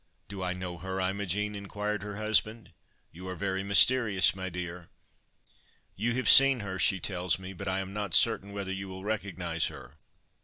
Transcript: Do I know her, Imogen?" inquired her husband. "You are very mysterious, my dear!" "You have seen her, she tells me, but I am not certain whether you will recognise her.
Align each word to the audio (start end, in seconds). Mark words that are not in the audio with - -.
Do 0.27 0.41
I 0.41 0.53
know 0.53 0.79
her, 0.79 0.99
Imogen?" 0.99 1.53
inquired 1.53 2.01
her 2.01 2.15
husband. 2.17 2.71
"You 3.11 3.27
are 3.27 3.35
very 3.35 3.61
mysterious, 3.63 4.35
my 4.35 4.49
dear!" 4.49 4.89
"You 5.95 6.13
have 6.15 6.27
seen 6.27 6.61
her, 6.61 6.79
she 6.79 6.99
tells 6.99 7.37
me, 7.37 7.53
but 7.53 7.67
I 7.67 7.81
am 7.81 7.93
not 7.93 8.15
certain 8.15 8.51
whether 8.51 8.73
you 8.73 8.87
will 8.87 9.03
recognise 9.03 9.67
her. 9.67 9.97